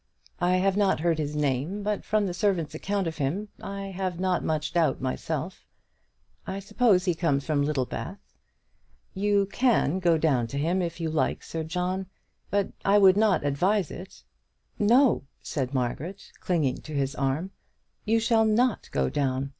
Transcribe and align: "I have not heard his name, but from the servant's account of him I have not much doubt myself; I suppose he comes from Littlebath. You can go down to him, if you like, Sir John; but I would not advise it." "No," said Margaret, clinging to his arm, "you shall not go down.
"I 0.39 0.55
have 0.55 0.75
not 0.75 1.01
heard 1.01 1.19
his 1.19 1.35
name, 1.35 1.83
but 1.83 2.03
from 2.03 2.25
the 2.25 2.33
servant's 2.33 2.73
account 2.73 3.05
of 3.05 3.17
him 3.19 3.49
I 3.61 3.91
have 3.95 4.19
not 4.19 4.43
much 4.43 4.73
doubt 4.73 4.99
myself; 4.99 5.67
I 6.47 6.57
suppose 6.59 7.05
he 7.05 7.13
comes 7.13 7.45
from 7.45 7.61
Littlebath. 7.63 8.17
You 9.13 9.45
can 9.51 9.99
go 9.99 10.17
down 10.17 10.47
to 10.47 10.57
him, 10.57 10.81
if 10.81 10.99
you 10.99 11.11
like, 11.11 11.43
Sir 11.43 11.63
John; 11.63 12.07
but 12.49 12.71
I 12.83 12.97
would 12.97 13.15
not 13.15 13.45
advise 13.45 13.91
it." 13.91 14.23
"No," 14.79 15.21
said 15.43 15.71
Margaret, 15.71 16.31
clinging 16.39 16.77
to 16.77 16.95
his 16.95 17.13
arm, 17.13 17.51
"you 18.03 18.19
shall 18.19 18.45
not 18.45 18.89
go 18.91 19.07
down. 19.07 19.49